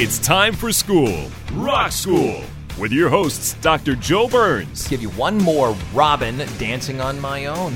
[0.00, 2.44] It's time for school, Rock School,
[2.78, 3.96] with your hosts, Dr.
[3.96, 4.86] Joe Burns.
[4.86, 7.74] Give you one more Robyn dancing on my own.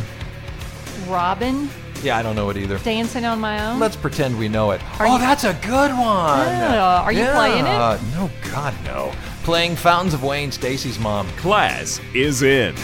[1.09, 1.69] Robyn
[2.01, 2.79] Yeah, I don't know it either.
[2.79, 3.81] dancing on my own.
[3.81, 4.81] Let's pretend we know it.
[5.01, 5.99] Are oh, you- that's a good one.
[5.99, 8.01] Yeah, are you playing it?
[8.15, 9.13] No, God, no.
[9.43, 11.27] Playing Fountains of Wayne, Stacy's mom.
[11.31, 12.77] Class is in.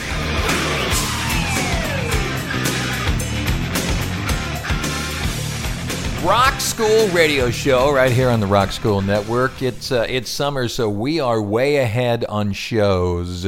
[6.24, 9.63] Rock School Radio Show right here on the Rock School Network.
[9.63, 13.47] It's uh, it's summer, so we are way ahead on shows.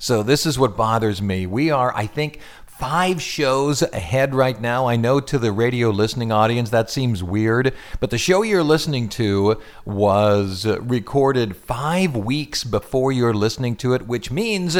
[0.00, 1.46] So this is what bothers me.
[1.46, 4.86] We are, I think, five shows ahead right now.
[4.86, 9.08] I know to the radio listening audience that seems weird, but the show you're listening
[9.10, 14.76] to was recorded five weeks before you're listening to it, which means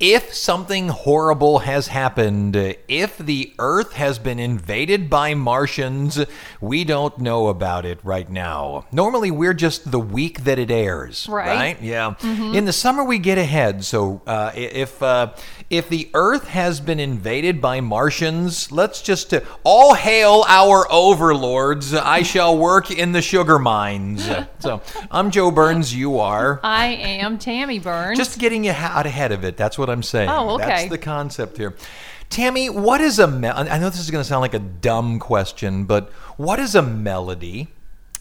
[0.00, 2.54] if something horrible has happened,
[2.86, 6.24] if the Earth has been invaded by Martians,
[6.60, 8.86] we don't know about it right now.
[8.92, 11.48] Normally, we're just the week that it airs, Right.
[11.48, 11.82] right?
[11.82, 12.14] Yeah.
[12.22, 13.84] In the summer, we get ahead.
[13.84, 15.32] So uh, if uh,
[15.68, 21.92] if the Earth has been invaded by Martians, let's just uh, all hail our overlords.
[21.92, 24.28] I shall work in the sugar mines.
[24.60, 25.92] so I'm Joe Burns.
[25.92, 26.60] You are.
[26.62, 28.16] I am Tammy Burns.
[28.16, 29.56] Just getting you out ahead of it.
[29.56, 30.28] That's what I'm saying.
[30.28, 30.66] Oh, okay.
[30.66, 31.74] That's the concept here.
[32.30, 35.18] Tammy, what is a me- I know this is going to sound like a dumb
[35.18, 37.68] question, but what is a melody?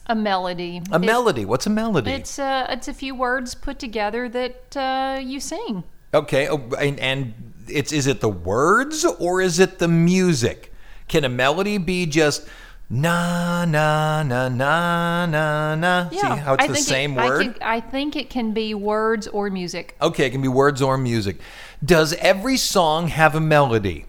[0.07, 0.81] a melody.
[0.91, 1.45] A melody.
[1.45, 2.11] What's a melody?
[2.11, 5.83] It's a, it's a few words put together that uh, you sing.
[6.13, 7.33] okay, oh, and, and
[7.67, 10.73] it's is it the words or is it the music?
[11.07, 12.47] Can a melody be just
[12.89, 16.09] na na na na na na?
[16.11, 17.39] Yeah, See how it's I the think it- same I word?
[17.39, 19.95] think, I think it can be words or music.
[20.01, 21.37] okay, it can be words or music.
[21.83, 24.05] Does every song have a melody?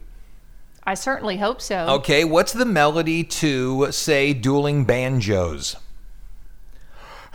[0.85, 1.87] I certainly hope so.
[2.01, 5.77] Okay, what's the melody to say dueling banjos?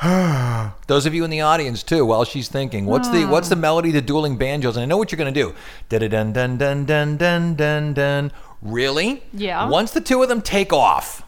[0.88, 3.62] Those of you in the audience too, while she's thinking, what's the what's the hmm.
[3.62, 4.75] melody to dueling banjos?
[4.75, 5.54] And I know what you're gonna do.
[5.90, 8.31] Dun dun dun dun dun dun dun dun.
[8.62, 9.24] Really?
[9.34, 9.70] Yeah.
[9.70, 11.23] Once the two of them take off,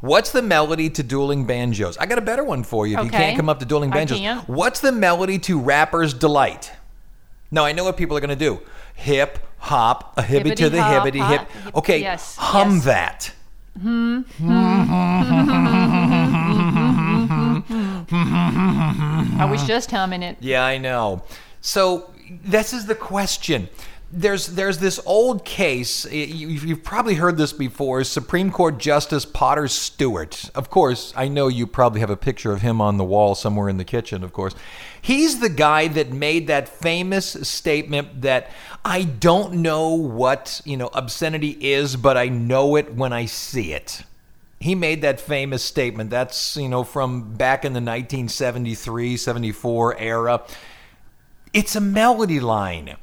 [0.00, 1.96] what's the melody to dueling banjos?
[1.98, 2.98] I got a better one for you.
[2.98, 6.72] If you can't come up to dueling banjos, what's the melody to rapper's delight?
[7.50, 8.60] Now I know what people are gonna do.
[8.94, 11.48] Hip hop, a hippie to the Hibbity-hop, hibbity hip.
[11.74, 12.84] Okay, Yes, hum yes.
[12.84, 13.32] that.
[19.38, 20.36] I was just humming it.
[20.40, 21.22] Yeah, I know.
[21.60, 22.12] So
[22.44, 23.68] this is the question.
[24.12, 26.10] There's there's this old case.
[26.10, 28.04] You've probably heard this before.
[28.04, 30.48] Supreme Court Justice Potter Stewart.
[30.54, 33.68] Of course, I know you probably have a picture of him on the wall somewhere
[33.68, 34.22] in the kitchen.
[34.22, 34.54] Of course,
[35.02, 38.50] he's the guy that made that famous statement that
[38.84, 43.72] I don't know what you know obscenity is, but I know it when I see
[43.72, 44.04] it.
[44.60, 46.10] He made that famous statement.
[46.10, 50.42] That's, you know, from back in the 1973 74 era.
[51.52, 52.96] It's a melody line.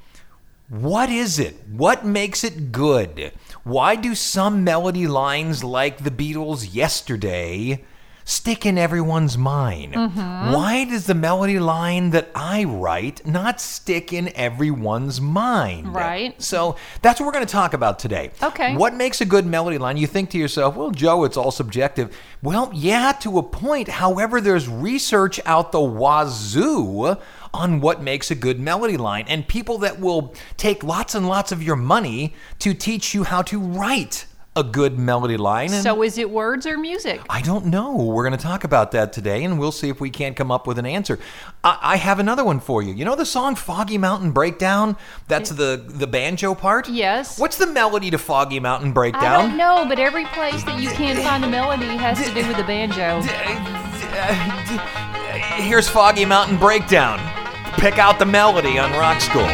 [0.69, 1.56] What is it?
[1.68, 3.34] What makes it good?
[3.63, 7.84] Why do some melody lines like the Beatles' Yesterday
[8.25, 9.94] stick in everyone's mind?
[9.94, 10.53] Mm-hmm.
[10.53, 15.94] Why does the melody line that I write not stick in everyone's mind?
[15.94, 16.41] Right.
[16.41, 18.31] So that's what we're going to talk about today.
[18.41, 18.75] Okay.
[18.78, 19.97] What makes a good melody line?
[19.97, 22.18] You think to yourself, well, Joe, it's all subjective.
[22.41, 23.90] Well, yeah, to a point.
[23.90, 27.18] However, there's research out the wazoo
[27.53, 31.52] on what makes a good melody line, and people that will take lots and lots
[31.52, 35.70] of your money to teach you how to write a good melody line.
[35.70, 37.22] So is it words or music?
[37.29, 37.96] I don't know.
[37.96, 40.67] We're going to talk about that today, and we'll see if we can't come up
[40.67, 41.20] with an answer.
[41.64, 42.94] I, I have another one for you.
[42.94, 44.96] You know the song "Foggy Mountain Breakdown"?
[45.28, 46.88] That's the the banjo part.
[46.88, 47.40] Yes.
[47.40, 49.23] What's the melody to "Foggy Mountain Breakdown"?
[49.23, 52.47] I don't know, but every place that you can't find a melody has to do
[52.47, 53.22] with the banjo.
[55.64, 57.33] Here's Foggy Mountain Breakdown.
[57.78, 59.47] Pick out the melody on Rock School.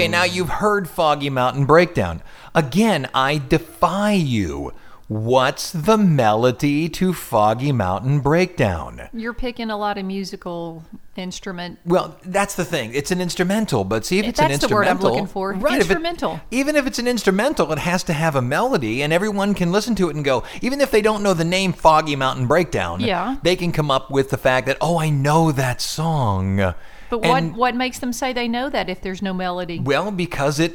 [0.00, 2.22] Okay, now you've heard Foggy Mountain Breakdown.
[2.54, 4.72] Again, I defy you.
[5.08, 9.10] What's the melody to Foggy Mountain Breakdown?
[9.12, 10.82] You're picking a lot of musical
[11.16, 11.80] instrument.
[11.84, 12.94] Well, that's the thing.
[12.94, 14.78] It's an instrumental, but see if it's an instrumental.
[14.78, 15.52] That's the word I'm looking for.
[15.52, 16.40] Right, if it- Instrumental.
[16.50, 19.94] even if it's an instrumental, it has to have a melody, and everyone can listen
[19.96, 20.44] to it and go.
[20.62, 23.36] Even if they don't know the name Foggy Mountain Breakdown, Yeah.
[23.42, 26.72] they can come up with the fact that oh, I know that song.
[27.10, 29.80] But And- what what makes them say they know that if there's no melody?
[29.80, 30.72] Well, because it,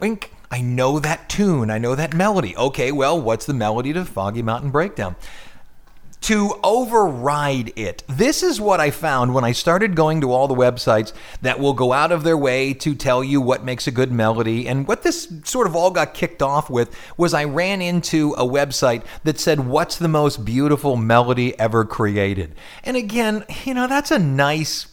[0.00, 1.70] wink, I know that tune.
[1.70, 2.56] I know that melody.
[2.56, 5.16] Okay, well, what's the melody to Foggy Mountain Breakdown?
[6.22, 8.02] To override it.
[8.08, 11.74] This is what I found when I started going to all the websites that will
[11.74, 14.66] go out of their way to tell you what makes a good melody.
[14.66, 18.44] And what this sort of all got kicked off with was I ran into a
[18.46, 22.54] website that said, What's the most beautiful melody ever created?
[22.84, 24.86] And again, you know, that's a nice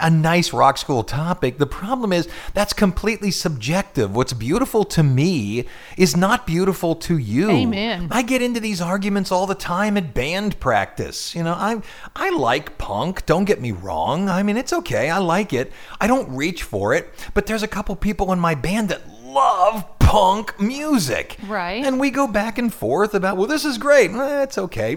[0.00, 1.58] a nice rock school topic.
[1.58, 4.14] The problem is that's completely subjective.
[4.14, 5.66] What's beautiful to me
[5.96, 7.50] is not beautiful to you.
[7.50, 8.08] Amen.
[8.10, 11.34] I get into these arguments all the time at band practice.
[11.34, 11.82] You know, I
[12.14, 14.28] I like punk, don't get me wrong.
[14.28, 15.10] I mean, it's okay.
[15.10, 15.72] I like it.
[16.00, 19.02] I don't reach for it, but there's a couple people in my band that
[19.34, 21.36] love punk music.
[21.46, 21.84] Right.
[21.84, 24.12] And we go back and forth about, well, this is great.
[24.12, 24.96] Eh, it's okay.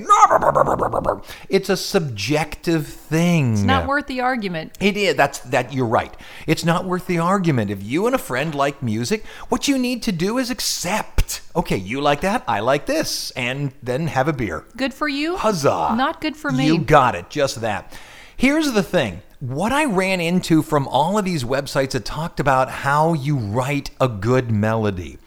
[1.49, 3.53] It's a subjective thing.
[3.53, 4.77] It's not worth the argument.
[4.79, 5.15] It is.
[5.15, 5.73] That's that.
[5.73, 6.13] You're right.
[6.45, 7.71] It's not worth the argument.
[7.71, 11.41] If you and a friend like music, what you need to do is accept.
[11.55, 12.43] Okay, you like that.
[12.47, 14.65] I like this, and then have a beer.
[14.75, 15.37] Good for you.
[15.37, 15.95] Huzzah!
[15.97, 16.67] Not good for me.
[16.67, 17.31] You got it.
[17.31, 17.97] Just that.
[18.35, 19.23] Here's the thing.
[19.39, 23.91] What I ran into from all of these websites that talked about how you write
[24.01, 25.19] a good melody.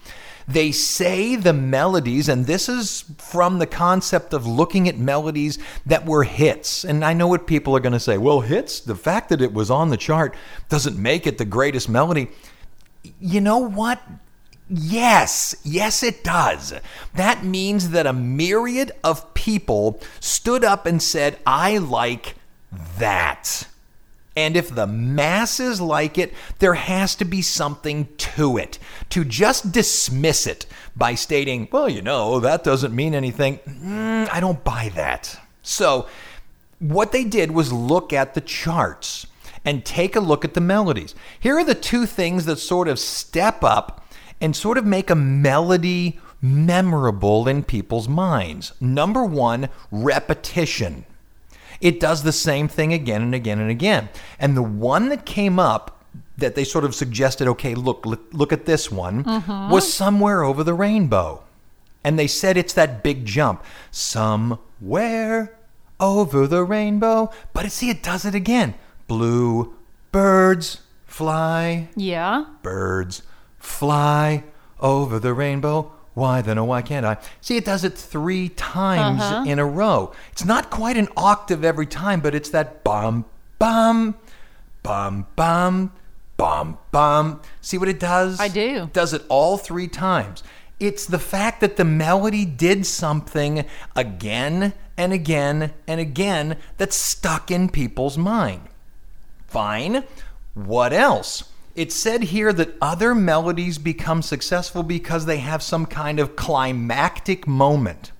[0.47, 6.05] They say the melodies, and this is from the concept of looking at melodies that
[6.05, 6.83] were hits.
[6.83, 8.17] And I know what people are going to say.
[8.17, 10.35] Well, hits, the fact that it was on the chart
[10.67, 12.27] doesn't make it the greatest melody.
[13.21, 14.01] You know what?
[14.69, 16.73] Yes, yes, it does.
[17.13, 22.35] That means that a myriad of people stood up and said, I like
[22.97, 23.67] that.
[24.35, 28.79] And if the masses like it, there has to be something to it.
[29.09, 34.39] To just dismiss it by stating, well, you know, that doesn't mean anything, mm, I
[34.39, 35.37] don't buy that.
[35.61, 36.07] So,
[36.79, 39.27] what they did was look at the charts
[39.63, 41.13] and take a look at the melodies.
[41.39, 44.07] Here are the two things that sort of step up
[44.39, 48.73] and sort of make a melody memorable in people's minds.
[48.79, 51.05] Number one, repetition.
[51.81, 54.09] It does the same thing again and again and again.
[54.39, 56.05] And the one that came up
[56.37, 59.71] that they sort of suggested, okay, look, look, look at this one, mm-hmm.
[59.71, 61.43] was somewhere over the rainbow.
[62.03, 63.63] And they said it's that big jump.
[63.91, 65.57] Somewhere
[65.99, 67.31] over the rainbow.
[67.53, 68.75] But see, it does it again.
[69.07, 69.75] Blue
[70.11, 72.45] birds fly Yeah.
[72.61, 73.23] birds
[73.59, 74.43] fly
[74.79, 75.91] over the rainbow.
[76.13, 77.17] Why then, oh, why can't I?
[77.39, 79.45] See, it does it three times Uh-huh.
[79.47, 80.11] in a row.
[80.33, 83.23] It's not quite an octave every time, but it's that bum,
[83.59, 84.15] bum,
[84.83, 85.91] bum, bum,
[86.35, 87.41] bum, bum.
[87.61, 88.39] See what it does?
[88.41, 88.83] I do.
[88.83, 90.43] It does it all three times.
[90.81, 93.65] It's the fact that the melody did something
[93.95, 98.63] again and again and again that stuck in people's mind.
[99.47, 100.03] Fine.
[100.55, 101.43] What else?
[101.75, 107.47] It said here that other melodies become successful because they have some kind of climactic
[107.47, 108.11] moment.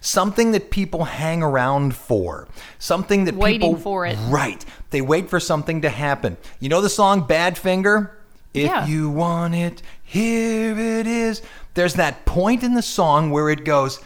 [0.00, 2.48] Something that people hang around for.
[2.78, 4.16] Something that people Waiting people for it.
[4.28, 4.64] Right.
[4.90, 6.36] They wait for something to happen.
[6.58, 8.10] You know the song Badfinger?
[8.52, 8.86] If Yeah.
[8.86, 11.40] you want it, here it is.
[11.74, 14.00] There's that point in the song where it goes,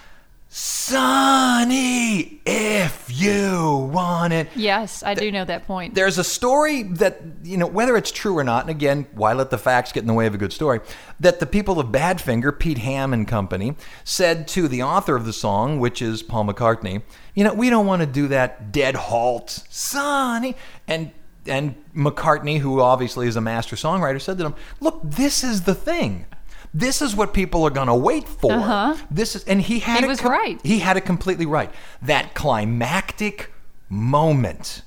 [0.57, 4.49] Sonny, if you want it.
[4.55, 5.97] Yes, I do know that point.
[5.97, 9.51] There's a story that, you know, whether it's true or not, and again, why let
[9.51, 10.79] the facts get in the way of a good story,
[11.19, 15.33] that the people of Badfinger, Pete Ham and company, said to the author of the
[15.33, 17.03] song, which is Paul McCartney,
[17.35, 20.55] you know, we don't want to do that dead halt, Sonny.
[20.87, 21.11] And
[21.47, 25.75] and McCartney, who obviously is a master songwriter, said to them, look, this is the
[25.75, 26.27] thing.
[26.77, 28.53] This is what people are going to wait for.
[28.53, 28.97] Uh-huh.
[29.11, 30.61] This is, and he had He it was com- right.
[30.65, 31.71] He had it completely right.
[32.03, 33.53] That climactic
[33.89, 34.83] moment.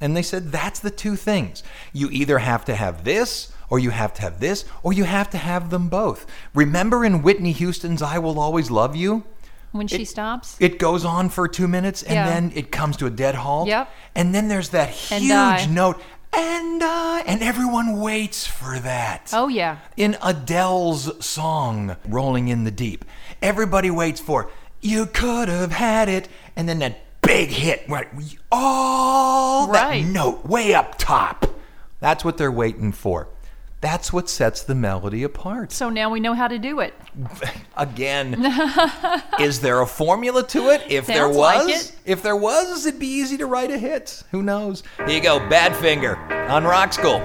[0.00, 1.62] And they said that's the two things.
[1.92, 5.30] You either have to have this, or you have to have this, or you have
[5.30, 6.26] to have them both.
[6.52, 9.24] Remember in Whitney Houston's I Will Always Love You?
[9.72, 10.56] when she it- stops.
[10.60, 12.26] It goes on for two minutes and Yeah.
[12.28, 13.66] then it comes to a dead halt.
[13.66, 13.88] Yep.
[14.14, 16.00] And then there's that huge note,
[16.36, 19.78] and I, and everyone waits for that oh yeah.
[19.96, 23.04] in Adele's song Rolling in the Deep.
[23.42, 24.50] Everybody waits for
[24.80, 28.08] You could have had it and then that big hit right
[28.52, 30.02] all Right.
[30.04, 31.46] that note way up top.
[32.00, 33.28] That's what they're waiting for.
[33.84, 35.70] That's what sets the melody apart.
[35.70, 36.94] So now we know how to do it.
[37.76, 38.34] Again,
[39.38, 40.84] is there a formula to it?
[40.88, 44.22] If there was, like if there was, it'd be easy to write a hit.
[44.30, 44.84] Who knows?
[44.96, 47.20] Here you go, Badfinger on Rock School.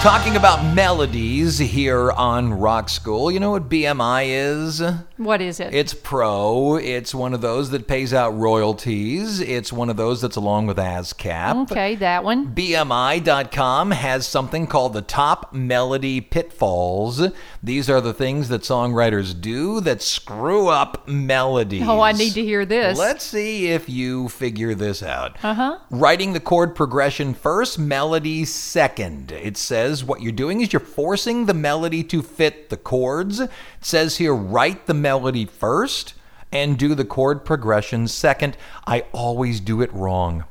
[0.00, 3.30] Talking about melodies here on Rock School.
[3.30, 4.82] You know what BMI is?
[5.18, 5.74] What is it?
[5.74, 6.76] It's pro.
[6.76, 9.40] It's one of those that pays out royalties.
[9.40, 11.70] It's one of those that's along with ASCAP.
[11.70, 12.54] okay, that one.
[12.54, 17.20] BMI.com has something called the Top Melody Pitfalls.
[17.62, 21.86] These are the things that songwriters do that screw up melodies.
[21.86, 22.98] Oh, I need to hear this.
[22.98, 25.36] Let's see if you figure this out.
[25.42, 25.78] Uh huh.
[25.90, 29.30] Writing the chord progression first, melody second.
[29.32, 33.40] It says what you're doing is you're forcing the melody to fit the chords.
[33.40, 36.14] It says here, write the melody first
[36.52, 38.56] and do the chord progression second.
[38.86, 40.44] I always do it wrong.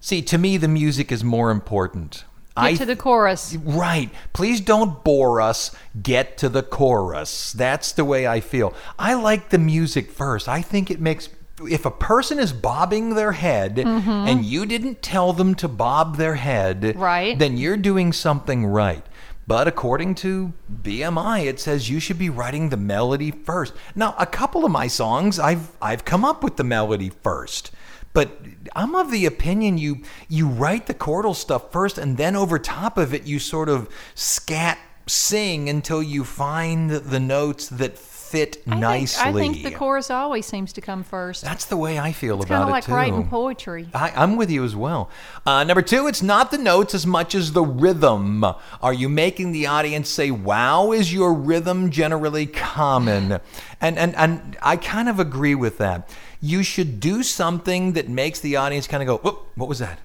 [0.00, 2.24] See, to me, the music is more important.
[2.54, 3.56] Get I to the chorus.
[3.56, 4.10] Right.
[4.32, 5.74] Please don't bore us.
[6.02, 7.52] Get to the chorus.
[7.52, 8.74] That's the way I feel.
[8.98, 10.48] I like the music first.
[10.48, 11.30] I think it makes.
[11.66, 14.10] If a person is bobbing their head mm-hmm.
[14.10, 17.38] and you didn't tell them to bob their head, Right.
[17.38, 19.04] then you're doing something right.
[19.46, 20.52] But according to
[20.82, 23.74] BMI, it says you should be writing the melody first.
[23.94, 27.72] Now, a couple of my songs, I've I've come up with the melody first.
[28.12, 28.38] But
[28.76, 32.98] I'm of the opinion you you write the chordal stuff first, and then over top
[32.98, 37.98] of it, you sort of scat sing until you find the notes that
[38.32, 39.42] fit I nicely.
[39.42, 41.42] Think, I think the chorus always seems to come first.
[41.44, 42.44] That's the way I feel about it.
[42.44, 43.88] it's about kind of like writing poetry.
[43.92, 45.10] I, I'm with you as well.
[45.44, 48.42] Uh, number two, it's not the notes as much as the rhythm.
[48.80, 50.92] Are you making the audience say, wow?
[50.92, 53.38] Is your rhythm generally common?
[53.82, 56.08] And, and, and I kind of agree with that.
[56.40, 59.98] You should do something that makes the audience kind of go, what was that?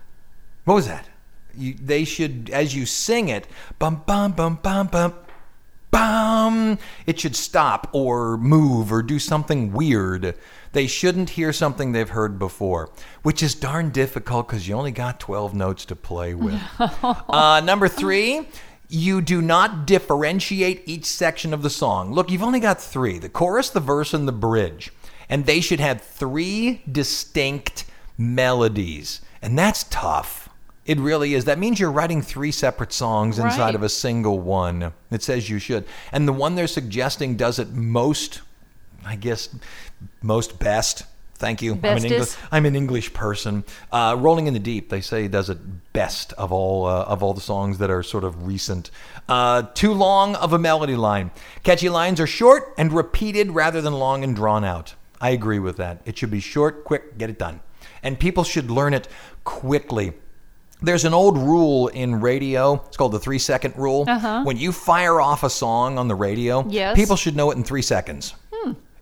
[0.66, 1.08] What was that?
[1.58, 3.48] You, they should, as you sing it,
[3.80, 5.14] bum, bum, bum, bum, bum,
[5.92, 10.36] bum, it should stop or move or do something weird.
[10.74, 12.92] They shouldn't hear something they've heard before,
[13.24, 16.62] which is darn difficult because you only got 12 notes to play with.
[16.80, 18.48] uh, number three,
[18.90, 22.14] you do not differentiate each section of the song.
[22.14, 24.92] Look, you've only got three the chorus, the verse, and the bridge.
[25.30, 27.86] And they should have three distinct
[28.18, 29.22] melodies.
[29.42, 30.47] And that's tough.
[30.88, 31.46] It really is.
[31.46, 34.94] That means you're writing three separate songs inside of a single one.
[35.12, 35.86] It says you should.
[36.14, 38.42] And the one they're suggesting does it most,
[39.06, 39.50] I guess,
[40.22, 41.04] most best.
[41.36, 41.74] Thank you.
[41.74, 42.38] I'm an, English, Bestest.
[42.52, 43.64] I'm an English person.
[43.92, 47.34] Uh, Rolling in the Deep, they say, does it best of all uh, of all
[47.34, 48.90] the songs that are sort of recent.
[49.28, 51.32] Uh, too long of a melody line.
[51.64, 54.96] Catchy lines are short and repeated rather than long and drawn out.
[55.20, 56.02] I agree with that.
[56.06, 57.60] It should be short, quick, get it done.
[58.02, 59.08] And people should learn it
[59.44, 60.14] quickly.
[60.82, 62.76] There's an old rule in radio.
[62.88, 64.06] It's called the three second rule.
[64.08, 64.44] Uh-huh.
[64.44, 66.96] When you fire off a song on the radio, Yes.
[66.96, 68.36] people should know it in three seconds.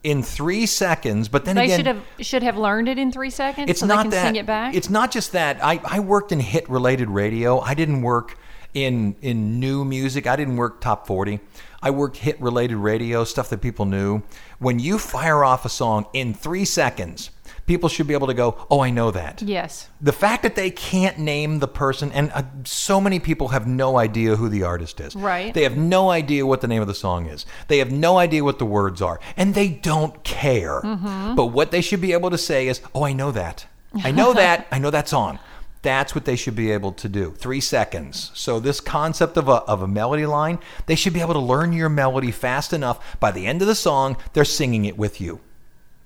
[0.03, 3.31] In three seconds, but then They again, should have should have learned it in three
[3.31, 4.25] seconds it's so not they can that.
[4.27, 4.75] sing it back.
[4.75, 5.57] It's not just that.
[5.63, 7.59] I, I worked in hit related radio.
[7.59, 8.37] I didn't work
[8.75, 10.27] in in new music.
[10.27, 11.39] I didn't work top 40.
[11.81, 14.21] I worked hit related radio, stuff that people knew.
[14.59, 17.31] When you fire off a song in 3 seconds,
[17.65, 19.89] people should be able to go, "Oh, I know that." yes.
[20.01, 23.97] The fact that they can't name the person, and uh, so many people have no
[23.97, 25.15] idea who the artist is.
[25.15, 25.53] Right.
[25.53, 27.45] They have no idea what the name of the song is.
[27.67, 30.81] They have no idea what the words are, and they don't care.
[30.81, 31.35] Mm-hmm.
[31.35, 33.65] But what they should be able to say is, "Oh, I know that.
[34.03, 34.67] I know that.
[34.71, 35.39] I know that song."
[35.81, 37.31] That's what they should be able to do.
[37.37, 38.31] Three seconds.
[38.33, 40.57] So this concept of a, of a melody line,
[40.87, 43.19] they should be able to learn your melody fast enough.
[43.19, 45.41] By the end of the song, they're singing it with you.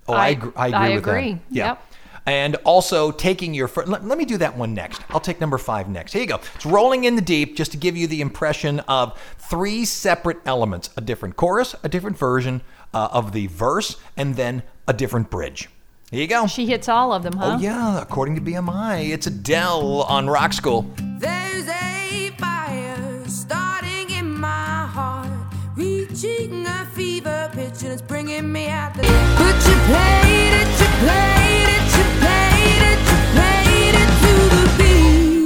[0.10, 1.34] Oh, I, I- agr- I agree I with agree.
[1.34, 1.42] that.
[1.50, 1.68] Yeah.
[1.68, 1.86] Yep.
[2.25, 5.01] And also taking your fir- let, let me do that one next.
[5.10, 6.12] I'll take number five next.
[6.13, 6.39] Here you go.
[6.56, 10.89] It's rolling in the deep, just to give you the impression of three separate elements:
[10.96, 12.62] a different chorus, a different version
[12.94, 15.70] uh, of the verse, and then a different bridge.
[16.12, 16.46] Here you go.
[16.46, 17.56] She hits all of them, huh?
[17.56, 20.92] oh yeah, according to BMI, it's Adele on Rock School.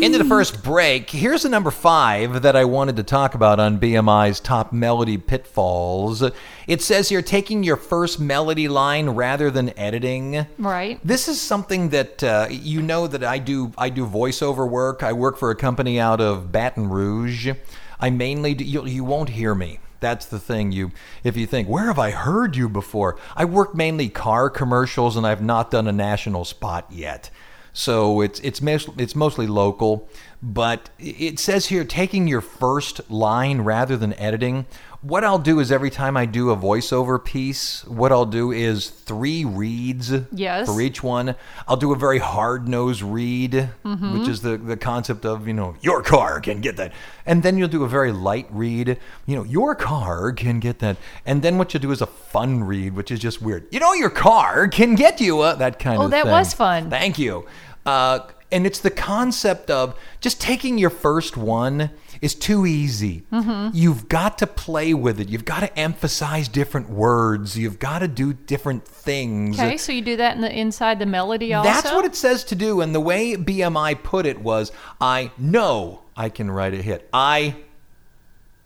[0.04, 3.80] Into the first break, here's the number five that I wanted to talk about on
[3.80, 6.22] BMI's top melody pitfalls.
[6.68, 10.46] It says here taking your first melody line rather than editing.
[10.58, 11.00] Right.
[11.06, 13.72] This is something that uh, you know that I do.
[13.78, 15.04] I do voiceover work.
[15.04, 17.52] I work for a company out of Baton Rouge.
[17.98, 19.80] I mainly do, you, you won't hear me.
[20.02, 20.74] That's the thing.
[20.74, 20.92] You,
[21.24, 23.18] if you think, where have I heard you before?
[23.38, 27.30] I work mainly car commercials, and I've not done a national spot yet.
[27.74, 28.62] So it's it's
[28.98, 30.08] it's mostly local,
[30.42, 34.68] but it says here taking your first line rather than editing.
[35.04, 38.90] What I'll do is every time I do a voiceover piece, what I'll do is
[38.90, 40.66] three reads Yes.
[40.66, 41.36] for each one.
[41.68, 45.76] I'll do a very hard nosed read, which is the, the concept of, you know,
[45.82, 46.94] your car can get that.
[47.26, 50.96] And then you'll do a very light read, you know, your car can get that.
[51.26, 53.68] And then what you'll do is a fun read, which is just weird.
[53.72, 56.32] You know, your car can get you a, that kind of Oh, of that thing.
[56.32, 56.90] was fun.
[56.90, 57.46] Thank you.
[57.86, 58.20] Uh,
[58.54, 61.90] and it's the concept of just taking your first one
[62.24, 63.26] is too easy.
[63.34, 63.76] Mm-hmm.
[63.76, 65.28] You've got to play with it.
[65.28, 67.58] You've got to emphasize different words.
[67.58, 69.60] You've got to do different things.
[69.60, 71.70] Okay, so you do that in the inside the melody also.
[71.70, 72.80] That's what it says to do.
[72.80, 77.10] And the way BMI put it was I know I can write a hit.
[77.12, 77.58] I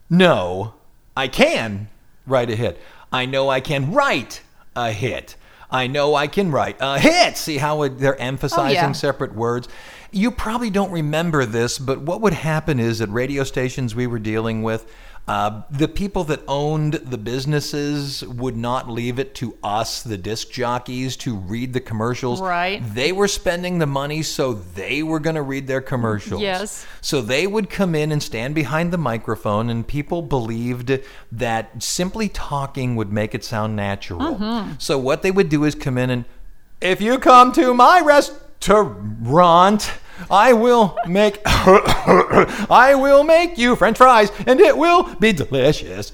[0.07, 0.75] know
[1.15, 1.89] I can
[2.27, 2.79] write a hit.
[3.11, 4.41] I know I can write
[4.75, 5.35] a hit.
[5.71, 7.37] I know I can write a hit.
[7.37, 8.91] See how they're emphasizing yeah.
[8.91, 9.67] separate words?
[10.11, 14.19] You probably don't remember this, but what would happen is at radio stations we were
[14.19, 14.89] dealing with,
[15.27, 20.49] uh, the people that owned the businesses would not leave it to us, the disc
[20.49, 22.39] jockeys, to read the commercials.
[22.39, 22.81] Right.
[22.93, 26.41] They were spending the money, so they were going to read their commercials.
[26.41, 26.85] Yes.
[27.01, 30.97] So they would come in and stand behind the microphone, and people believed
[31.33, 34.21] that simply talking would make it sound natural.
[34.21, 34.75] Mm-hmm.
[34.77, 36.23] So what they would do is come in and,
[36.79, 38.43] if you come to my restaurant,
[40.29, 46.11] I will make I will make you French fries, and it will be delicious.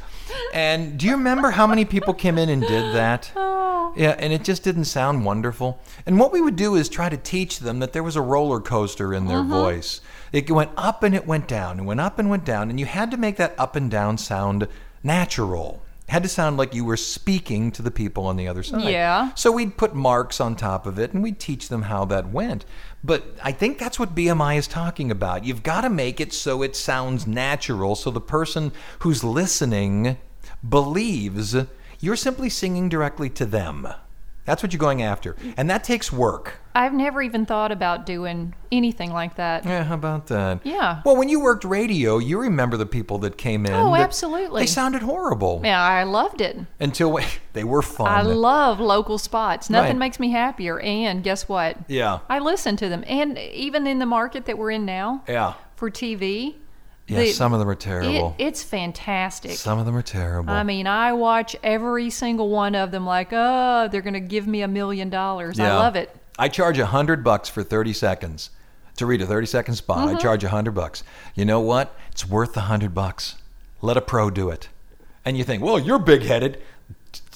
[0.54, 3.32] And do you remember how many people came in and did that?
[3.36, 3.94] Oh.
[3.96, 5.80] Yeah, and it just didn't sound wonderful.
[6.06, 8.60] And what we would do is try to teach them that there was a roller
[8.60, 9.52] coaster in their Mm-hmm.
[9.52, 10.02] voice.
[10.32, 12.88] It went up and it went down, and went up and went down, and you
[12.88, 14.68] had to make that up and down sound
[15.04, 15.83] natural.
[16.10, 18.84] Had to sound like you were speaking to the people on the other side.
[18.84, 19.34] Yeah.
[19.36, 22.66] So we'd put marks on top of it and we'd teach them how that went.
[23.04, 25.46] But I think that's what BMI is talking about.
[25.46, 30.18] You've got to make it so it sounds natural so the person who's listening
[30.68, 31.56] believes
[32.00, 33.88] you're simply singing directly to them.
[34.46, 35.38] That's what you're going after.
[35.56, 36.60] And that takes work.
[36.76, 39.64] I've never even thought about doing anything like that.
[39.64, 40.62] Yeah, how about that?
[40.64, 41.02] Yeah.
[41.06, 43.74] Well, when you worked radio, you remember the people that came in.
[43.74, 44.64] Oh, absolutely.
[44.64, 45.62] They sounded horrible.
[45.64, 46.58] Yeah, I loved it.
[46.80, 47.20] Until
[47.54, 48.08] they were fun.
[48.08, 49.70] I love local spots.
[49.70, 49.98] Nothing Right.
[50.00, 50.80] makes me happier.
[50.80, 51.78] And guess what?
[51.88, 52.20] Yeah.
[52.30, 53.04] I listen to them.
[53.08, 55.54] And even in the market that we're in now Yeah.
[55.76, 56.56] for TV,
[57.08, 58.34] Yeah, the- some of them are it, terrible.
[58.40, 59.52] it's fantastic.
[59.52, 60.52] some of them are terrible.
[60.52, 64.48] I mean, I watch every single one of them like, oh, they're going to give
[64.48, 65.60] me a million dollars.
[65.60, 66.10] I love it.
[66.40, 68.50] I charge a hundred bucks for thirty seconds
[68.98, 70.08] to read a thirty second spot.
[70.08, 70.18] Mm-hmm.
[70.18, 71.04] I charge a hundred bucks.
[71.36, 71.96] You know what?
[72.12, 73.36] It's worth a hundred bucks.
[73.82, 74.70] Let a pro do it.
[75.26, 76.62] And you think, well, you're big headed.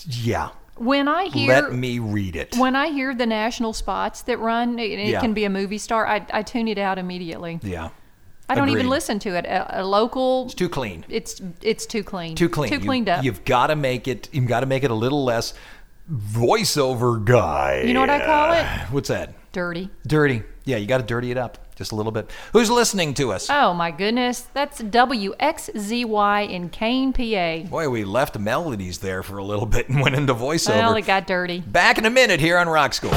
[0.05, 0.49] Yeah.
[0.75, 2.55] When I hear Let me read it.
[2.57, 5.19] when I hear the national spots that run, it, it Yeah.
[5.21, 6.05] can be a movie star.
[6.05, 7.59] I, I tune it out immediately.
[7.63, 7.89] yeah.
[8.49, 9.45] I don't even listen to it.
[9.45, 11.03] A, a local, It's too clean.
[11.09, 12.33] it's it's too clean.
[12.35, 12.69] Too clean.
[12.69, 13.25] Too You- cleaned up.
[13.25, 14.29] You've got to make it.
[14.31, 15.53] You've got to make it a little less
[16.11, 17.83] voiceover guy.
[17.85, 18.65] You know what I call it?
[18.91, 19.33] What's that?
[19.51, 19.89] Dirty.
[20.05, 20.43] Dirty.
[20.65, 22.29] Yeah, you got to dirty it up just a little bit.
[22.53, 23.49] Who's listening to us?
[23.49, 27.69] Oh my goodness, that's WXZY in Kane, PA.
[27.69, 30.77] Boy, we left melodies there for a little bit and went into voiceover.
[30.77, 31.59] Well, it got dirty.
[31.59, 33.11] Back in a minute here on Rock School.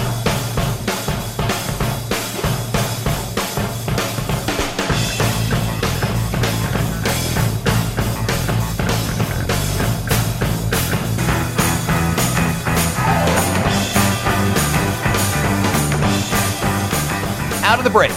[17.71, 18.11] Out of the break,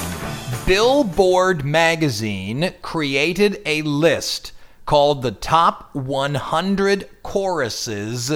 [0.66, 4.52] Billboard magazine created a list
[4.88, 8.32] called the top 100 choruses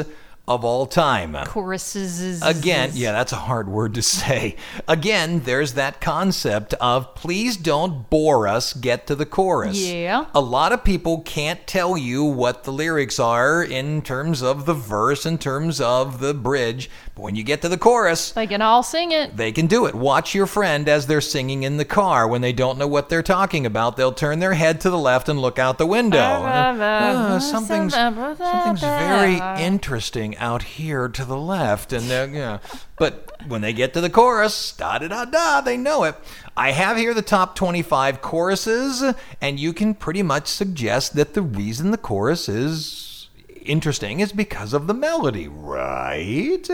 [0.47, 1.35] of all time.
[1.45, 2.41] Choruses.
[2.41, 4.55] Again, yeah, that's a hard word to say.
[4.87, 9.77] Again, there's that concept of please don't bore us, get to the chorus.
[9.77, 10.25] Yeah.
[10.33, 14.73] A lot of people can't tell you what the lyrics are in terms of the
[14.73, 16.89] verse, in terms of the bridge.
[17.15, 19.35] But when you get to the chorus, They can all sing it.
[19.35, 19.95] they can do it.
[19.95, 22.27] Watch your friend as they're singing in the car.
[22.27, 25.27] When they don't know what they're talking about, they'll turn their head to the left
[25.27, 26.17] and look out the window.
[26.19, 31.93] Uh, something's, something's very interesting out here to the left.
[31.93, 32.59] And uh, yeah.
[32.97, 36.15] But when they get to the chorus, da da da da, they know it.
[36.55, 39.03] I have here the top 25 choruses,
[39.41, 43.29] and you can pretty much suggest that the reason the chorus is
[43.63, 46.67] interesting is because of the melody, right?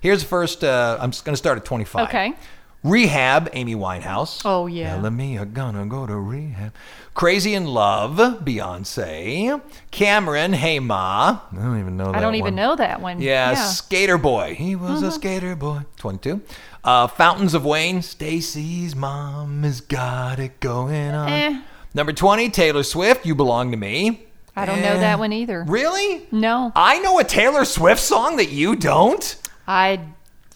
[0.00, 2.08] Here's first, uh, I'm just going to start at 25.
[2.08, 2.34] Okay.
[2.86, 4.42] Rehab, Amy Winehouse.
[4.44, 4.94] Oh, yeah.
[4.96, 6.72] Telling me you're gonna go to rehab.
[7.14, 9.60] Crazy in Love, Beyonce.
[9.90, 11.40] Cam'ron, Hey Ma.
[11.52, 12.54] I don't even know that I don't even one.
[12.56, 13.20] know that one.
[13.20, 13.54] Yeah, yeah.
[13.56, 14.54] Skater Boy.
[14.54, 15.80] He was a skater boy.
[15.96, 16.40] 22.
[16.84, 18.02] Uh, Fountains of Wayne.
[18.02, 21.28] Stacy's mom has got it going on.
[21.28, 21.62] Eh.
[21.94, 23.26] Number 20, Taylor Swift.
[23.26, 24.26] You belong to me.
[24.54, 25.00] I don't know Eh.
[25.00, 25.64] that one either.
[25.66, 26.26] Really?
[26.30, 29.36] No, I know a Taylor Swift song that you don't.
[29.66, 30.00] I.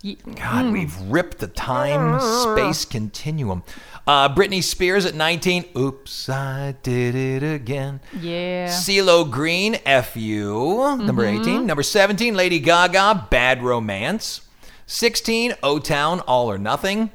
[0.02, 0.72] God, Hmm.
[0.72, 3.62] we've ripped the time space continuum.
[4.06, 5.66] Uh, Britney Spears at 19.
[5.76, 8.00] Oops, I did it again.
[8.18, 8.68] Yeah.
[8.68, 10.96] CeeLo Green, F.U.
[10.96, 11.42] Number Mm-hmm.
[11.42, 11.66] 18.
[11.66, 14.40] Number 17, Lady Gaga, Bad Romance.
[14.86, 17.10] 16, O Town, All or Nothing.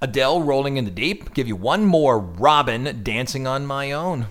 [0.00, 1.34] Adele, Rolling in the Deep.
[1.34, 2.18] Give you one more.
[2.18, 4.28] Robyn, Dancing on My Own.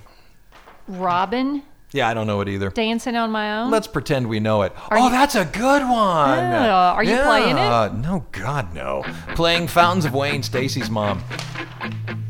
[0.88, 2.70] Robyn Yeah, I don't know it either.
[2.70, 3.72] dancing on my own.
[3.72, 4.74] Let's pretend we know it.
[4.90, 6.38] Are oh, you- that's a good one.
[6.38, 7.62] Yeah, are you playing it?
[7.62, 7.92] Yeah.
[7.96, 9.04] No, God, no.
[9.36, 11.24] Playing Fountains of Wayne, Stacy's mom.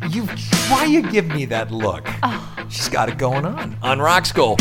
[0.10, 0.24] You,
[0.69, 2.08] why you give me that look?
[2.24, 2.65] Oh.
[2.69, 4.58] She's got it going on on Rock School.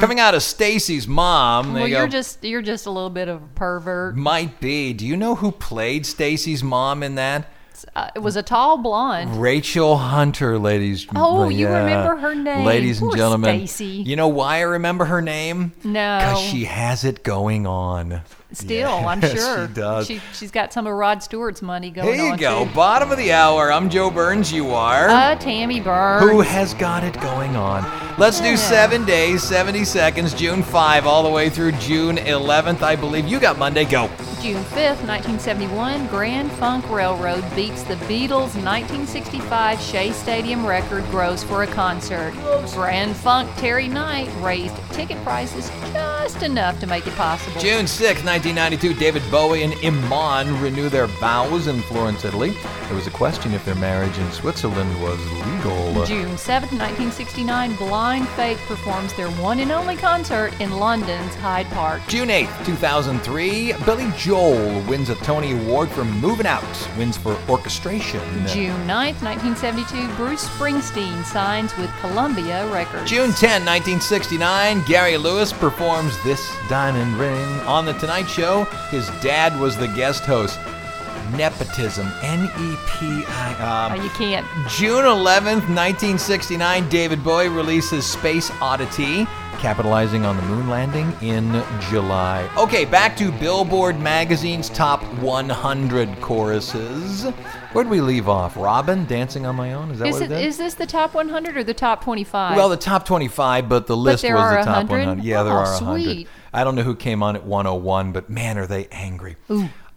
[0.00, 1.74] Coming out of Stacy's mom.
[1.74, 2.10] Well, you you're go.
[2.10, 4.16] just you're just a little bit of a pervert.
[4.16, 4.92] Might be.
[4.92, 7.50] Do you know who played Stacy's mom in that?
[7.94, 9.40] Uh, it was a tall blonde.
[9.40, 11.06] Rachel Hunter, ladies.
[11.14, 12.64] Oh, you remember her name.
[12.64, 13.66] Ladies and gentlemen.
[13.66, 14.02] Stacy.
[14.02, 15.72] You know why I remember her name?
[15.84, 16.18] No.
[16.18, 18.22] Because she has it going on.
[18.52, 20.06] Still, I'm sure she does.
[20.06, 22.14] She, she's got some of Rod Stewart's money going on.
[22.14, 22.38] Here you on.
[22.38, 22.64] go.
[22.64, 22.74] too.
[22.74, 23.70] Bottom of the hour.
[23.70, 24.50] I'm Joe Burns.
[24.52, 25.08] You are.
[25.08, 26.30] Uh, Tammy Burns.
[26.30, 27.84] who has got it going on?
[28.18, 32.82] Let's do seven days, 70 seconds, June 5, all the way through June 11th.
[32.82, 33.84] I believe you got Monday.
[33.84, 34.08] Go.
[34.42, 41.64] June 5th, 1971, Grand Funk Railroad beats the Beatles' 1965 Shea Stadium record grows for
[41.64, 42.32] a concert.
[42.72, 47.60] Grand Funk Terry Knight raised ticket prices just enough to make it possible.
[47.60, 52.50] June 6, 1992, David Bowie and Iman renew their vows in Florence, Italy.
[52.84, 56.06] There was a question if their marriage in Switzerland was legal.
[56.06, 62.00] June 7, 1969, Blind Faith performs their one and only concert in London's Hyde Park.
[62.06, 66.62] June 8, 2003, Billy Joel wins a Tony Award for Moving Out,
[66.96, 68.20] wins for orchestration.
[68.46, 73.10] June 9, 1972, Bruce Springsteen signs with Columbia Records.
[73.10, 78.64] June 10, 1969, Gary Lewis performs This Diamond Ring on The Tonight Show.
[78.90, 80.58] His dad was the guest host.
[81.36, 82.06] Nepotism.
[82.22, 83.90] N E P I.
[83.90, 84.46] Oh, Um, you can't.
[84.68, 89.26] June 11th, 1969, David Bowie releases Space Oddity,
[89.58, 92.48] capitalizing on the moon landing in July.
[92.56, 97.24] Okay, back to Billboard Magazine's top 100 choruses.
[97.74, 98.56] Where'd we leave off?
[98.56, 99.90] Robyn, Dancing on My Own?
[99.90, 102.56] Is that Is, what it, it is this the top 100 or the top 25?
[102.56, 104.98] well, the top 25, but the list there was the top 100?
[105.00, 105.24] 100.
[105.24, 106.02] Yeah, there Oh, are 100.
[106.02, 106.28] sweet.
[106.52, 109.36] I don't know who came on at 101, but man, are they angry.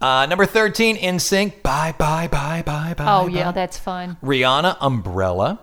[0.02, 1.62] Uh, number 13, NSYNC.
[1.62, 3.06] Bye, bye, bye, bye, bye.
[3.08, 4.18] oh, yeah, that's fun.
[4.24, 5.60] Rihanna, Umbrella.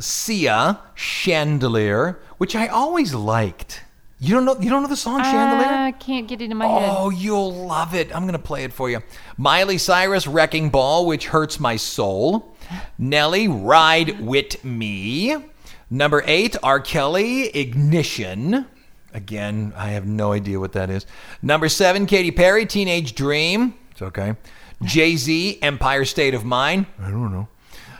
[0.00, 3.82] Sia, Chandelier, which I always liked.
[4.18, 4.58] You don't know?
[4.60, 5.66] You don't know the song Chandelier?
[5.66, 6.90] I can't get it in my head.
[6.92, 8.14] Oh, you'll love it.
[8.14, 9.00] I'm going to play it for you.
[9.38, 12.54] Miley Cyrus, Wrecking Ball, which hurts my soul.
[12.98, 15.36] Nelly, Ride With Me.
[15.88, 16.80] Number eight, R.
[16.80, 18.66] Kelly, Ignition.
[19.12, 21.06] Again, I have no idea what that is.
[21.42, 23.74] Number seven, Katy Perry, Teenage Dream.
[23.90, 24.36] It's okay.
[24.82, 26.86] Jay Z, Empire State of Mind.
[26.98, 27.48] I don't know.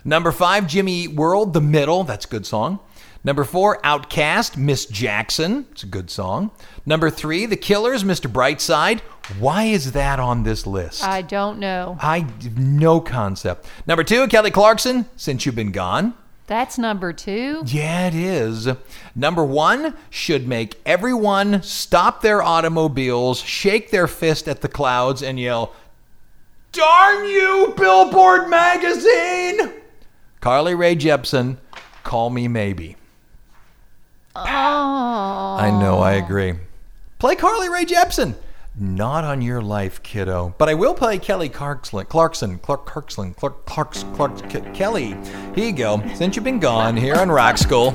[0.04, 2.04] Number five, Jimmy Eat World, The Middle.
[2.04, 2.80] That's a good song.
[3.22, 5.66] Number four, OutKast, Miss Jackson.
[5.72, 6.52] It's a good song.
[6.86, 8.32] Number three, The Killers, Mr.
[8.32, 9.00] Brightside.
[9.38, 11.04] Why is that on this list?
[11.04, 11.98] I don't know.
[12.00, 13.66] I no concept.
[13.86, 16.14] Number two, Kelly Clarkson, Since You've Been Gone.
[16.50, 17.62] That's number two.
[17.64, 18.68] Yeah, it is.
[19.14, 25.38] Number one should make everyone stop their automobiles, shake their fist at the clouds, and
[25.38, 25.72] yell,
[26.72, 29.74] Darn you, Billboard Magazine!
[30.40, 31.58] Carly Rae Jepsen,
[32.02, 32.96] Call Me Maybe.
[34.34, 34.42] Oh.
[34.42, 36.54] I know, I agree.
[37.20, 38.34] Play Carly Rae Jepsen.
[38.82, 40.54] Not on your life, kiddo.
[40.56, 45.14] But I will play Kelly Clarkson, Clarkson, Clark Clarkson, Clark Clarks, Clark Kelly.
[45.54, 46.02] Here you go.
[46.14, 47.90] Since you've been gone here on Rock School.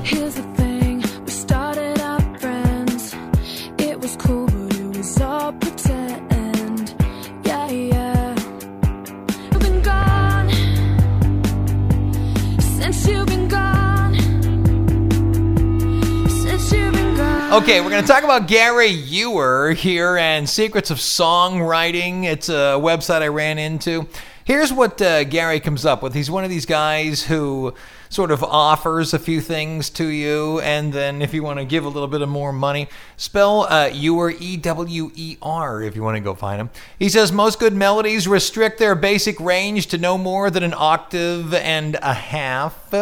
[17.56, 22.24] Okay, we're going to talk about Gary Ewer here and Secrets of Songwriting.
[22.24, 24.06] It's a website I ran into.
[24.44, 26.12] Here's what uh, Gary comes up with.
[26.12, 27.72] He's one of these guys who
[28.10, 31.86] sort of offers a few things to you, and then if you want to give
[31.86, 36.02] a little bit of more money, spell uh, Ewer E W E R if you
[36.02, 36.68] want to go find him.
[36.98, 41.54] He says most good melodies restrict their basic range to no more than an octave
[41.54, 42.92] and a half.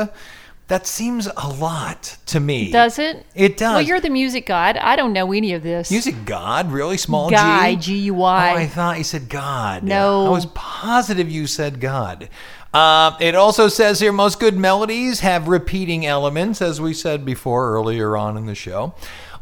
[0.68, 2.70] That seems a lot to me.
[2.72, 3.26] Does it?
[3.34, 3.74] It does.
[3.74, 4.78] Well, you're the music god.
[4.78, 5.90] I don't know any of this.
[5.90, 7.80] Music God, really small Guy, G.
[7.80, 8.52] G-U-Y.
[8.54, 9.82] Oh, I thought you said God.
[9.82, 10.26] No.
[10.26, 12.30] I was positive you said God.
[12.72, 17.72] Uh, it also says here most good melodies have repeating elements, as we said before
[17.74, 18.94] earlier on in the show.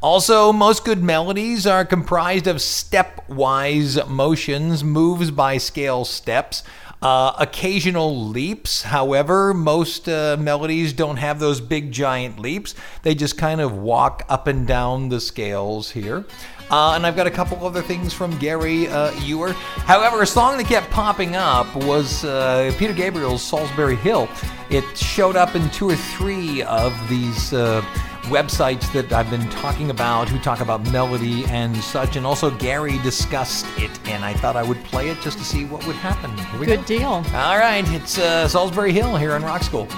[0.03, 6.65] Also, most good melodies are comprised of stepwise motions, moves by scale steps.
[7.03, 8.83] Uh, occasional leaps.
[8.83, 12.77] However, most uh, melodies don't have those big giant leaps.
[13.03, 16.25] They just kind of walk up and down the scales here.
[16.71, 19.53] Uh, and I've got a couple other things from Gary uh, Ewer.
[19.53, 24.29] However, a song that kept popping up was uh, Peter Gabriel's Solsbury Hill.
[24.71, 27.85] It showed up in two or three of these uh,
[28.25, 32.17] websites that I've been talking about who talk about melody and such.
[32.17, 35.65] And also, Gary discussed it, and I thought I would play it just to see
[35.65, 36.37] what would happen.
[36.37, 36.87] Here we Good go.
[36.87, 37.09] deal.
[37.35, 39.89] All right, it's uh, Solsbury Hill here on Rock School.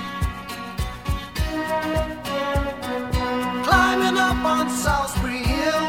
[3.94, 5.84] climbing up on Solsbury Hill.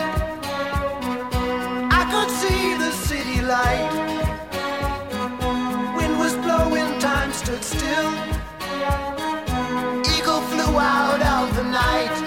[1.99, 3.91] I could see the city light.
[5.95, 8.11] Wind was blowing, time stood still.
[10.15, 12.24] Eagle flew out of the night.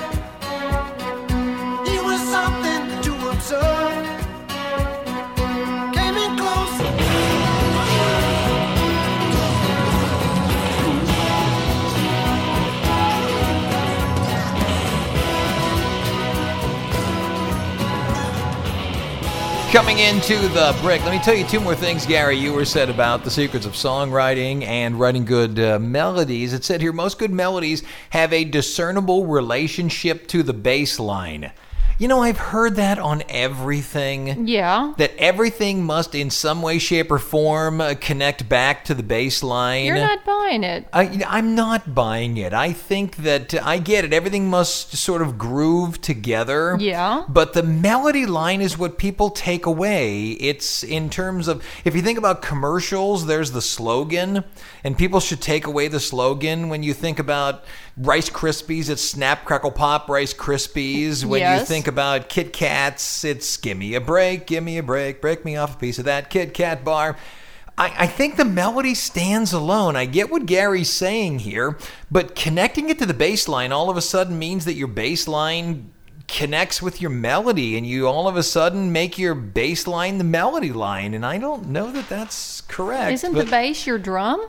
[19.79, 22.37] Coming into the break, let me tell you two more things, Gary.
[22.37, 26.53] Ewer said about the secrets of songwriting and writing good uh, melodies.
[26.53, 31.53] It said here most good melodies have a discernible relationship to the bass line.
[31.99, 34.47] You know, I've heard that on everything.
[34.47, 34.95] Yeah.
[34.99, 39.43] That everything must, in some way, shape, or form, uh, connect back to the bass
[39.43, 39.87] line.
[39.87, 40.87] You're not buying it.
[40.93, 42.55] I, I'm not buying it.
[42.55, 44.13] I think that I get it.
[44.13, 46.77] Everything must sort of groove together.
[46.79, 47.25] Yeah.
[47.29, 50.31] But the melody line is what people take away.
[50.33, 54.45] It's in terms of, if you think about commercials, there's the slogan,
[54.85, 57.65] and people should take away the slogan when you think about
[57.99, 61.25] Rice Krispies, it's Snap, Crackle, Pop, Rice Krispies.
[61.25, 65.21] When you think about Kit Kats, it's Give me a break, give me a break,
[65.21, 67.17] break me off a piece of that Kit Kat bar.
[67.77, 69.97] I, I think the melody stands alone.
[69.97, 71.77] I get what Gary's saying here,
[72.11, 75.27] but connecting it to the bass line all of a sudden means that your bass
[75.27, 75.93] line
[76.29, 80.25] connects with your melody and you all of a sudden make your bass line the
[80.25, 81.15] melody line.
[81.15, 83.13] And I don't know that that's correct.
[83.13, 84.47] Isn't the bass your drum?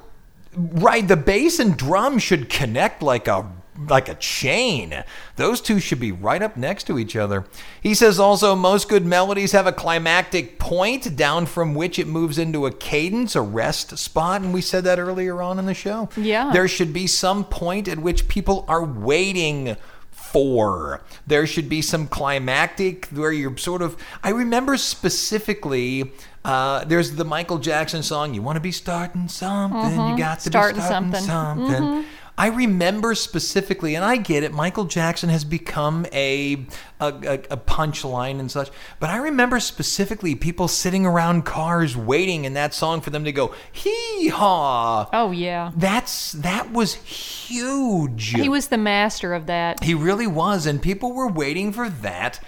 [0.56, 3.52] Right, the bass and drum should connect like a
[3.88, 5.04] like a chain.
[5.38, 7.46] Those two should be right up next to each other.
[7.82, 12.38] He says also most good melodies have a climactic point down from which it moves
[12.38, 16.10] into a cadence, a rest spot, and we said that earlier on in the show.
[16.18, 16.52] Yeah.
[16.52, 19.78] There should be some point at which people are waiting
[20.12, 21.02] for.
[21.26, 23.98] There should be some climactic where you're sort of.
[24.24, 26.12] I remember specifically.
[26.44, 28.34] Uh, there's the Michael Jackson song.
[28.34, 29.92] You want to be starting something.
[29.92, 31.22] You got to be starting something.
[31.22, 32.06] something.
[32.40, 34.54] I remember specifically, and I get it.
[34.54, 36.66] Michael Jackson has become a
[37.02, 38.70] a, a, a punchline and such,
[39.02, 43.34] but I remember specifically people sitting around cars waiting in that song for them to
[43.34, 45.10] go hee haw.
[45.12, 45.74] Oh yeah.
[45.76, 48.30] That's that was huge.
[48.30, 49.84] He was the master of that.
[49.84, 52.40] He really was, and people were waiting for that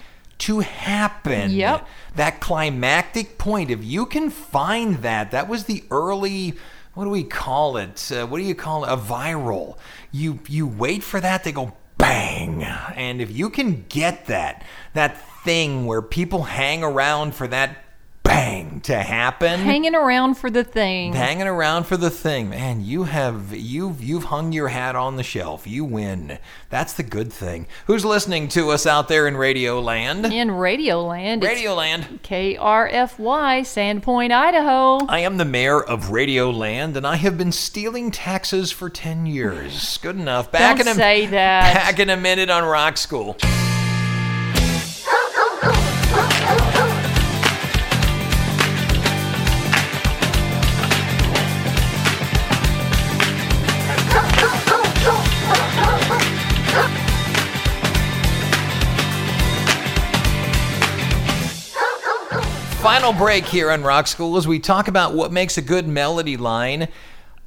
[0.41, 1.51] to happen.
[1.51, 1.87] Yep.
[2.15, 3.71] That climactic point.
[3.71, 6.55] If you can find that, that was the early.
[6.93, 8.11] What do we call it?
[8.11, 8.91] Uh, what do you call it?
[8.91, 9.77] A viral.
[10.11, 15.21] You you wait for that to go bang, and if you can get that that
[15.43, 17.77] thing where people hang around for that
[18.83, 21.13] to happen, Hanging around for the thing.
[21.13, 25.23] hanging around for the thing man you have you've you've hung your hat on the
[25.23, 26.37] shelf you win
[26.69, 31.43] that's the good thing who's listening to us out there in radio land in Radioland.
[31.43, 35.05] radio land It's KRFY, Sandpoint, Idaho.
[35.07, 39.25] I am the mayor of Radio Land, and I have been stealing taxes for 10
[39.25, 39.97] years.
[39.99, 40.51] Good enough.
[40.51, 41.73] Back Don't in a, say that.
[41.73, 43.37] Back in a minute on Rock School.
[62.93, 66.35] Final break here on Rock School as we talk about what makes a good melody
[66.35, 66.89] line.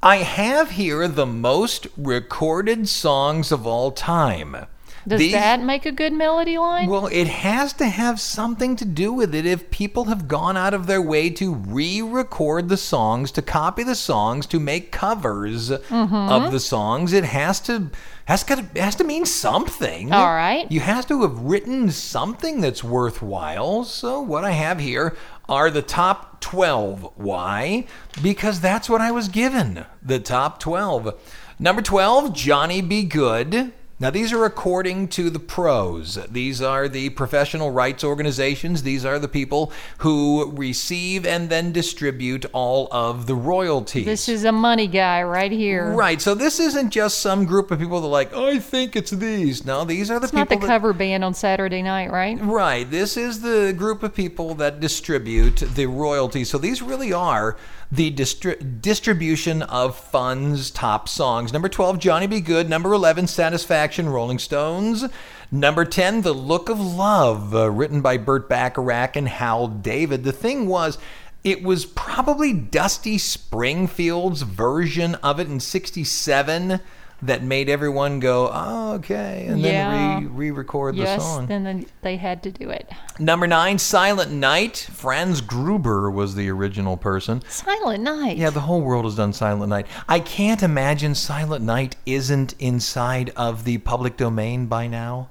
[0.03, 4.65] I have here the most recorded songs of all time.
[5.07, 6.89] Does These- that make a good melody line?
[6.89, 10.73] Well, it has to have something to do with it if people have gone out
[10.75, 15.71] of their way to re record the songs, to copy the songs, to make covers
[15.71, 16.15] Mm-hmm.
[16.15, 17.13] of the songs.
[17.13, 17.91] It has to.
[18.27, 20.11] Has got to, has to mean something.
[20.11, 20.71] All right.
[20.73, 23.85] You have to have written something that's worthwhile.
[23.85, 25.15] So, what I have here
[25.47, 27.11] are the top 12.
[27.17, 27.85] Why?
[28.23, 31.15] Because that's what I was given the top 12.
[31.59, 33.05] Number 12, Johnny B.
[33.05, 33.73] Goode.
[34.05, 36.19] Now, these are according to the pros.
[36.31, 38.83] These are the professional rights organizations.
[38.83, 44.05] These are the people who receive and then distribute all of the royalties.
[44.05, 45.91] this is a money guy right here.
[45.91, 46.21] Right.
[46.21, 49.65] So this isn't just some group of people that are like, I think it's these.
[49.65, 52.39] No, these are the It's not the that, cover band on Saturday night, right?
[52.43, 52.91] Right.
[52.91, 56.51] This is the group of people that distribute the royalties.
[56.51, 57.57] So these really are
[57.95, 61.53] the distri- distribution of funds top songs.
[61.53, 62.41] Number 12, Johnny B.
[62.41, 62.69] Goode.
[62.69, 65.05] Number 11, Satisfaction, Rolling Stones.
[65.53, 70.25] Number 10, The Look of Love, uh, written by Burt Bacharach and Hal David.
[70.25, 70.99] The thing was,
[71.45, 76.81] it was probably Dusty Springfield's version of it in 67
[77.23, 80.19] that made everyone go, oh, okay, and Yeah.
[80.21, 81.43] then re record the song.
[81.43, 82.91] yes, then they- they had to do it.
[83.19, 84.89] Number nine, Silent Night.
[84.93, 87.43] Franz Gruber was the original person.
[87.49, 88.37] Silent Night.
[88.37, 89.87] Yeah, the whole world has done Silent Night.
[90.09, 95.29] I can't imagine Silent Night isn't inside of the public domain by now.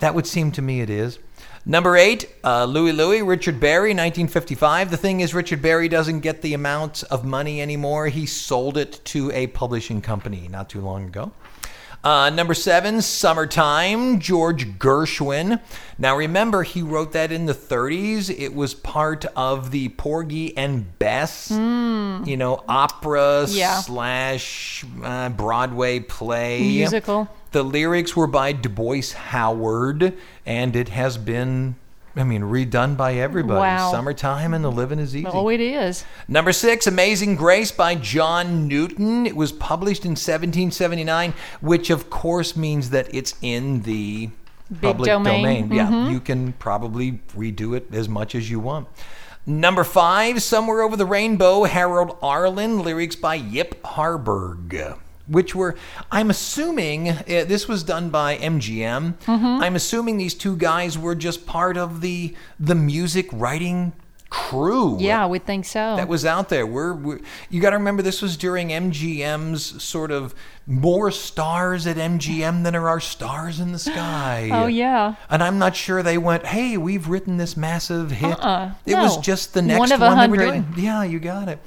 [0.00, 1.18] That would seem to me it is.
[1.66, 4.90] Number eight, uh, Louie Louie, Richard Berry, 1955.
[4.90, 8.08] The thing is, Richard Berry doesn't get the amount of money anymore.
[8.08, 11.32] He sold it to a publishing company not too long ago.
[12.02, 15.58] Uh, number seven, Summertime, George Gershwin.
[15.96, 18.28] Now remember, he wrote that in the 30s.
[18.28, 23.80] It was part of the Porgy and Bess, you know, opera Yeah.
[23.80, 26.60] slash uh, Broadway play.
[26.60, 27.26] Musical.
[27.54, 31.76] The lyrics were by DuBose Heyward, and it has been,
[32.16, 33.60] I mean, redone by everybody.
[33.60, 33.92] Wow.
[33.92, 35.28] Summertime and the living is easy.
[35.28, 36.04] Oh, it is.
[36.26, 39.24] Number six, Amazing Grace by John Newton.
[39.24, 44.30] It was published in 1779, which of course means that it's in the
[44.72, 45.68] Big public domain.
[45.68, 45.74] Mm-hmm.
[45.74, 48.88] Yeah, you can probably redo it as much as you want.
[49.46, 54.96] Number five, Somewhere Over the Rainbow, Harold Arlen, lyrics by Yip Harburg.
[55.26, 55.74] Which were,
[56.10, 59.14] I'm assuming, uh, this was done by MGM.
[59.24, 59.46] Mm-hmm.
[59.62, 63.92] I'm assuming these two guys were just part of the the music writing
[64.30, 65.94] crew Yeah, I would think so.
[65.96, 66.66] that was out there.
[66.66, 70.34] We're, we're you got to remember this was during MGM's sort of
[70.66, 74.50] more stars at MGM than there are stars in the sky.
[74.52, 75.14] oh, yeah.
[75.30, 79.16] And I'm not sure they went, "Hey, we've written this massive hit." Uh-uh, It was
[79.18, 80.36] just the next One of a were hundred.
[80.38, 80.74] doing.
[80.76, 81.60] Yeah, you got it.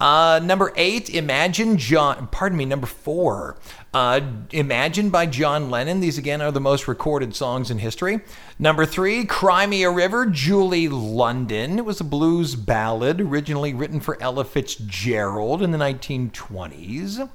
[0.00, 2.26] Uh, number eight, Imagine John.
[2.28, 3.56] Pardon me, number four,
[3.92, 6.00] uh, Imagine by John Lennon.
[6.00, 8.20] These again are the most recorded songs in history.
[8.58, 11.78] Number three, Cry Me a River, Julie London.
[11.78, 17.28] It was a blues ballad originally written for Ella Fitzgerald in the 1920s.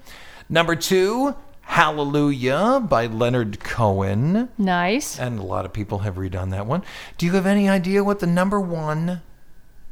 [0.49, 4.49] Number two, Hallelujah by Leonard Cohen.
[4.57, 5.19] Nice.
[5.19, 6.83] And a lot of people have redone that one.
[7.17, 9.21] Do you have any idea what the number one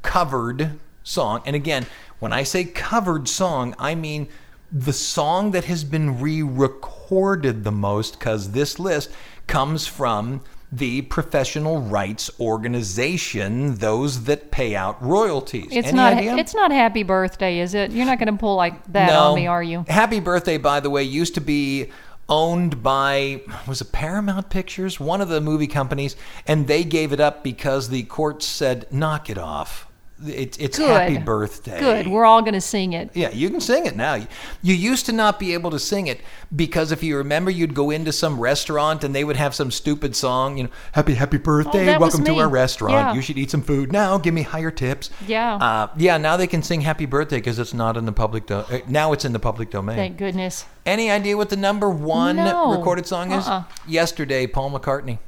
[0.01, 1.41] covered song?
[1.45, 1.85] And again,
[2.19, 4.27] when I say covered song, I mean
[4.71, 9.09] the song that has been re recorded the most, because this list
[9.47, 15.67] comes from the professional rights organization, those that pay out royalties.
[15.71, 16.13] It's Any not.
[16.13, 16.35] idea?
[16.35, 17.91] It's not Happy Birthday, is it?
[17.91, 19.85] You're not going to pull like that on me, are you?
[19.87, 21.89] Happy Birthday, by the way, used to be
[22.27, 27.21] owned by was it Paramount Pictures, one of the movie companies, and they gave it
[27.21, 29.86] up because the court said, "Knock it off.
[30.25, 30.89] It's it's Good.
[30.89, 32.07] Happy Birthday." Good.
[32.07, 33.11] We're all going to sing it.
[33.13, 34.15] Yeah, you can sing it now.
[34.15, 36.21] You used to not be able to sing it
[36.55, 40.15] because if you remember, you'd go into some restaurant and they would have some stupid
[40.15, 42.93] song, you know, "Happy Happy Birthday, Oh, welcome to our restaurant.
[42.93, 43.13] Yeah.
[43.13, 44.17] You should eat some food now.
[44.17, 45.55] Give me higher tips." Yeah.
[45.55, 46.17] uh, yeah.
[46.17, 48.47] Now they can sing Happy Birthday because it's not in the public.
[48.47, 49.97] Do- uh, now it's in the public domain.
[49.97, 50.65] Thank goodness.
[50.85, 52.71] Any idea what the number one No.
[52.75, 53.45] recorded song is?
[53.47, 53.63] Uh-uh.
[53.87, 55.19] Yesterday, Paul McCartney.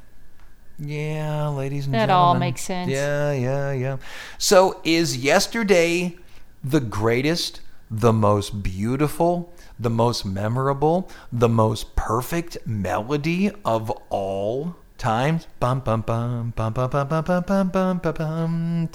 [0.79, 2.07] Yeah, ladies and That gentlemen.
[2.07, 2.89] That all makes sense.
[2.89, 3.97] Yeah, yeah, yeah.
[4.37, 6.17] So, is yesterday
[6.63, 7.61] the greatest,
[7.91, 15.47] the most beautiful, the most memorable, the most perfect melody of all times?
[15.59, 18.89] Bum bum bum bum bum bum bum bum bum bum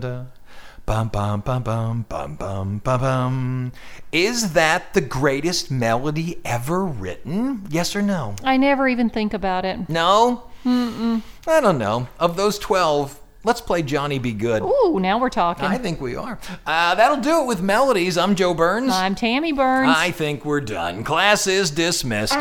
[0.00, 0.32] bum.
[0.86, 3.72] Bum bum bum bum bum bum bum bum.
[4.12, 7.66] Is that the greatest melody ever written?
[7.68, 8.36] Yes or no?
[8.44, 9.88] I never even think about it.
[9.88, 10.44] No?
[10.64, 11.22] Mm-mm.
[11.44, 12.06] I don't know.
[12.20, 14.32] Of those 12, Let's play Johnny B.
[14.32, 14.62] Goode.
[14.62, 15.66] Ooh, now we're talking.
[15.66, 16.36] I think we are.
[16.66, 18.18] Uh, that'll do it with melodies.
[18.18, 18.92] I'm Joe Burns.
[18.92, 19.92] I'm Tammy Burns.
[19.96, 21.04] I think we're done.
[21.04, 22.34] Class is dismissed.